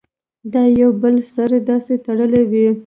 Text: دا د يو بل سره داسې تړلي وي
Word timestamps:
دا 0.53 0.63
د 0.69 0.73
يو 0.81 0.89
بل 1.01 1.15
سره 1.35 1.55
داسې 1.69 1.93
تړلي 2.05 2.41
وي 2.51 2.67